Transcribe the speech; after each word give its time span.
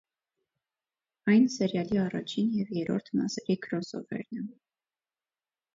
Այն 1.33 1.45
սերիալի 1.57 2.01
առաջին 2.05 2.49
և 2.61 2.73
երրորդ 2.79 3.15
մասերի 3.21 3.61
քրոսովերն 3.69 4.45
է։ 4.45 4.47